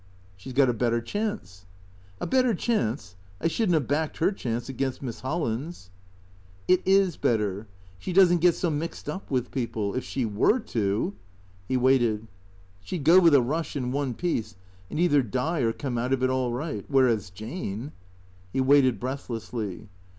"She 0.35 0.49
's 0.49 0.53
got 0.53 0.67
a 0.67 0.73
better 0.73 0.99
chance."" 0.99 1.67
A 2.19 2.25
better 2.25 2.55
chance? 2.55 3.15
I 3.39 3.47
should 3.47 3.69
n't 3.69 3.75
have 3.75 3.87
backed 3.87 4.17
her 4.17 4.31
chance 4.31 4.67
against 4.67 5.03
Miss 5.03 5.19
Holland's." 5.19 5.91
THECEEATOES 6.67 6.67
77" 6.67 6.67
It 6.97 7.01
is 7.07 7.17
better. 7.17 7.67
She 7.99 8.11
does 8.11 8.33
n't 8.33 8.41
get 8.41 8.55
so 8.55 8.71
mixed 8.71 9.07
up 9.07 9.29
with 9.29 9.51
people. 9.51 9.93
If 9.93 10.03
she 10.03 10.25
luere 10.25 10.65
to" 10.69 11.13
He 11.69 11.77
waited." 11.77 12.25
She 12.83 12.97
'd 12.97 13.03
go 13.03 13.19
with 13.19 13.35
a 13.35 13.43
rush, 13.43 13.75
in 13.75 13.91
one 13.91 14.15
piece, 14.15 14.55
and 14.89 14.99
either 14.99 15.21
die 15.21 15.59
or 15.59 15.71
come 15.71 15.99
out 15.99 16.13
of 16.13 16.23
it 16.23 16.31
all 16.31 16.51
right. 16.51 16.83
Whereas 16.87 17.29
Jane" 17.29 17.91
He 18.53 18.59
waited 18.59 18.99
breathlessly. 18.99 19.87